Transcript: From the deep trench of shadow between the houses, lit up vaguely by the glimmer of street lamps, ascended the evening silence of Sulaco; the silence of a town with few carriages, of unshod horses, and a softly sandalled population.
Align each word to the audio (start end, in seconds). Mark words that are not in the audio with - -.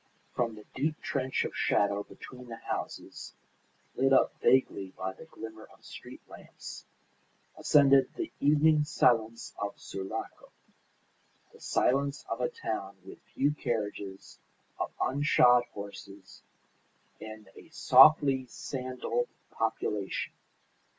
From 0.33 0.55
the 0.55 0.65
deep 0.73 0.99
trench 1.03 1.45
of 1.45 1.55
shadow 1.55 2.01
between 2.01 2.47
the 2.47 2.55
houses, 2.57 3.35
lit 3.93 4.11
up 4.11 4.33
vaguely 4.41 4.91
by 4.97 5.13
the 5.13 5.25
glimmer 5.25 5.65
of 5.71 5.85
street 5.85 6.27
lamps, 6.27 6.87
ascended 7.55 8.11
the 8.15 8.31
evening 8.39 8.83
silence 8.83 9.53
of 9.59 9.79
Sulaco; 9.79 10.51
the 11.53 11.59
silence 11.59 12.25
of 12.29 12.41
a 12.41 12.49
town 12.49 12.97
with 13.05 13.19
few 13.35 13.51
carriages, 13.51 14.39
of 14.79 14.89
unshod 14.99 15.65
horses, 15.71 16.41
and 17.19 17.47
a 17.55 17.69
softly 17.69 18.47
sandalled 18.47 19.27
population. 19.51 20.33